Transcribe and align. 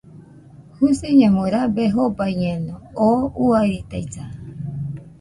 Jusiñamui 0.77 1.49
rabe 1.53 1.83
jobaiñeno, 1.93 2.75
oo 3.07 3.23
uairitaisa 3.43 4.23